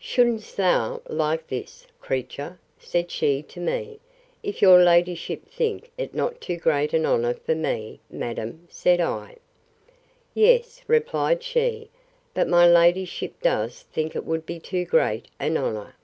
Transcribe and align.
Should'st 0.00 0.56
thou 0.56 1.00
like 1.08 1.46
this, 1.46 1.86
creature? 2.00 2.58
said 2.76 3.08
she 3.08 3.40
to 3.42 3.60
me.—If 3.60 4.60
your 4.60 4.82
ladyship 4.82 5.46
think 5.48 5.92
it 5.96 6.12
not 6.12 6.40
too 6.40 6.56
great 6.56 6.92
an 6.92 7.06
honour 7.06 7.34
for 7.34 7.54
me, 7.54 8.00
madam, 8.10 8.66
said 8.68 9.00
I. 9.00 9.36
Yes, 10.34 10.82
replied 10.88 11.44
she, 11.44 11.88
but 12.34 12.48
my 12.48 12.66
ladyship 12.66 13.40
does 13.40 13.82
think 13.82 14.16
it 14.16 14.24
would 14.26 14.44
be 14.44 14.58
too 14.58 14.84
great 14.84 15.28
an 15.38 15.56
honour. 15.56 15.94